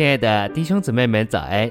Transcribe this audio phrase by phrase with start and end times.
[0.00, 1.70] 亲爱的弟兄姊妹们，早安！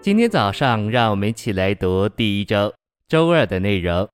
[0.00, 2.74] 今天早上，让我们一起来读第一周
[3.06, 4.08] 周二的内容。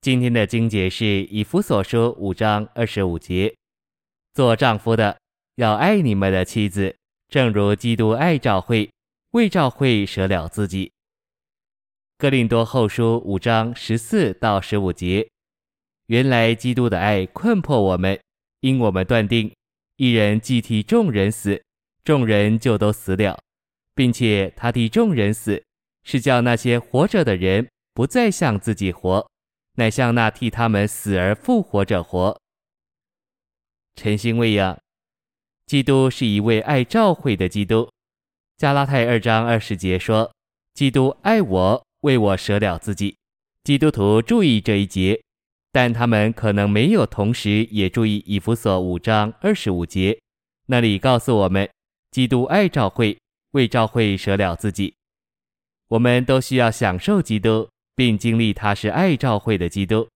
[0.00, 3.54] 今天的经节是以弗所书五章二十五节：
[4.34, 5.16] 做丈夫的
[5.54, 6.96] 要爱你们的妻子，
[7.28, 8.90] 正如基督爱教会，
[9.30, 10.90] 为教会舍了自己。
[12.18, 15.28] 哥林多后书五章十四到十五节：
[16.06, 18.18] 原来基督的爱困迫我们，
[18.58, 19.54] 因我们断定，
[19.94, 21.62] 一人既替众人死，
[22.04, 23.38] 众人就都死了，
[23.94, 25.62] 并且他替众人死，
[26.02, 29.28] 是叫那些活着的人不再向自己活，
[29.76, 32.40] 乃向那替他们死而复活者活。
[33.94, 34.78] 晨星喂养，
[35.66, 37.90] 基督是一位爱召会的基督。
[38.56, 40.32] 加拉太二章二十节说
[40.74, 43.18] ：“基督爱我。”为我舍了自己，
[43.62, 45.22] 基督徒注意这一节，
[45.70, 50.18] 但他们可能没有同时也注意以弗所五章二十五节，
[50.68, 51.68] 那里告诉我们，
[52.10, 53.16] 基督爱教会，
[53.52, 54.92] 为教会舍了自己。
[55.88, 60.08] 我们都需要享受基督，并经历他是爱教会的基督，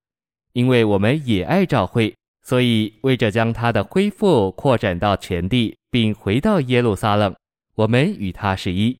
[0.53, 7.35] 因为我们也爱教会，所以为着将他的恢复扩展到全地，并回到耶路撒冷，
[7.75, 8.97] 我们与他是一。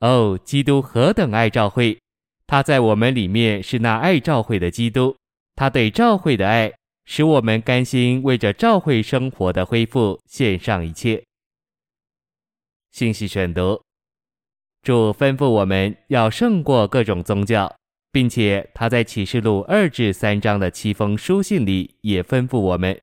[0.00, 1.98] 哦，基督何等爱教会！
[2.46, 5.16] 他在我们里面是那爱教会的基督，
[5.56, 6.72] 他对教会的爱，
[7.06, 11.24] 使我们甘心为着教会生活的恢复献上一切。
[12.94, 13.82] 信息选读：
[14.84, 17.76] 主吩咐我们要胜过各种宗教，
[18.12, 22.96] 并且他在启示录二至三章的七封书信里也吩咐我们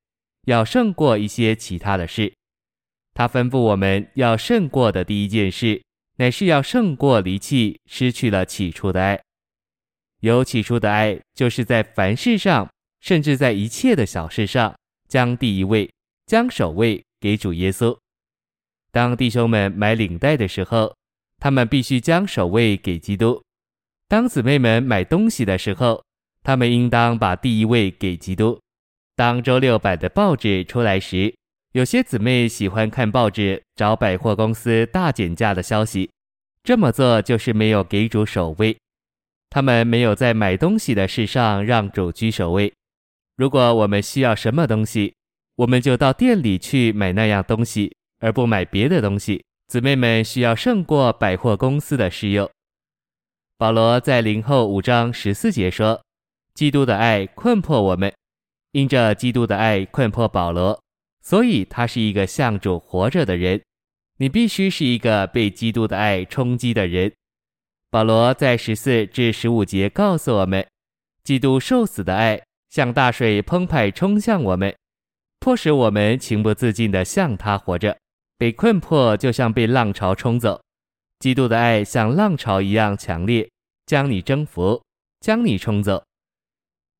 [0.45, 2.33] 要胜过一些其他的事。
[3.13, 5.83] 他吩咐我们要胜过的第一件事。
[6.15, 9.19] 乃是要胜过离弃，失去了起初的爱。
[10.21, 12.69] 有起初的爱，就是在凡事上，
[13.01, 14.73] 甚至在一切的小事上，
[15.09, 15.91] 将第一位、
[16.27, 17.97] 将首位给主耶稣。
[18.91, 20.95] 当弟兄们买领带的时候，
[21.39, 23.41] 他们必须将首位给基督；
[24.07, 26.03] 当姊妹们买东西的时候，
[26.43, 28.59] 他们应当把第一位给基督。
[29.15, 31.33] 当周六版的报纸出来时，
[31.71, 36.09] 有些姊妹喜欢看报纸，找百货公司大减价的消息。
[36.63, 38.77] 这么做就是没有给主首位，
[39.49, 42.71] 他们没有在买东西的事上让主居首位。
[43.37, 45.13] 如果我们需要什么东西，
[45.55, 49.43] 我们就到店里去买那样东西，而不买别的东西。
[49.67, 52.39] 姊妹们需要胜过百货公司的私欲。
[53.57, 56.01] 保罗在零后五章十四节说
[56.55, 58.13] ：“基督的爱困迫我们，
[58.71, 60.81] 因着基督的爱困迫保罗。”
[61.23, 63.61] 所以他是一个向主活着的人，
[64.17, 67.13] 你必须是一个被基督的爱冲击的人。
[67.91, 70.65] 保罗在十四至十五节告诉我们，
[71.23, 74.75] 基督受死的爱像大水澎湃冲向我们，
[75.39, 77.95] 迫使我们情不自禁地向他活着。
[78.41, 80.63] 被困迫就像被浪潮冲走，
[81.19, 83.47] 基督的爱像浪潮一样强烈，
[83.85, 84.81] 将你征服，
[85.19, 86.03] 将你冲走。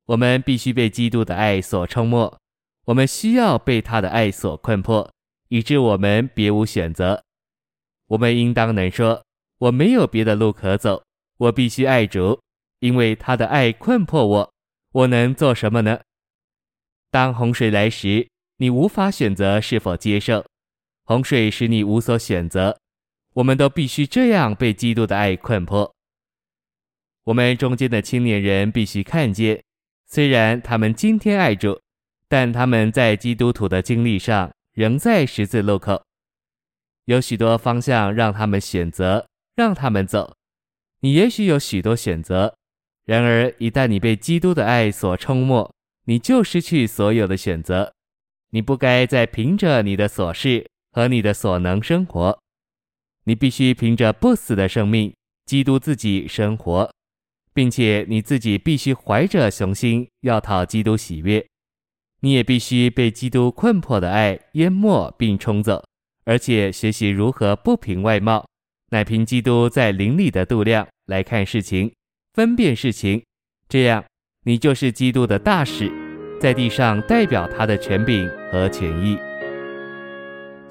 [0.06, 2.38] 我们必须被基督的爱所冲没。
[2.84, 5.10] 我们需要被他的爱所困迫，
[5.48, 7.20] 以致我们别无选择。
[8.06, 9.24] 我们应当能说
[9.58, 11.02] ：“我没有别的路可走，
[11.38, 12.40] 我必须爱主，
[12.78, 14.52] 因为他的爱困迫我。
[14.92, 15.98] 我能做什么呢？”
[17.10, 20.44] 当洪水来时，你无法选择是否接受。
[21.12, 22.78] 洪水使你无所选择。
[23.34, 25.94] 我们都必须这样被基督的爱困迫。
[27.24, 29.62] 我们中间的青年人必须看见，
[30.06, 31.78] 虽然他们今天爱主。
[32.28, 36.02] 但他们在基督徒的经历上仍在十字路口，
[37.04, 40.34] 有许多方向让他们选择，让他们走。
[41.00, 42.56] 你也许有许多选择，
[43.04, 45.70] 然而一旦你被基督的爱所冲没，
[46.06, 47.92] 你就失去所有的选择。
[48.48, 52.38] 你不该再凭着你的琐事和你的所能生活，
[53.24, 55.14] 你必须凭着不死的生命，
[55.46, 56.92] 基督自己生活，
[57.54, 61.44] 并且你自己必须怀着雄心，要讨基督喜悦。
[62.20, 65.82] 你也必须被基督困迫的爱淹没并冲走，
[66.24, 68.46] 而且学习如何不凭外貌，
[68.90, 71.92] 乃凭基督在灵里的度量来看事情、
[72.34, 73.22] 分辨事情。
[73.68, 74.04] 这样，
[74.44, 75.90] 你就是基督的大使，
[76.38, 79.18] 在地上代表他的权柄和权益。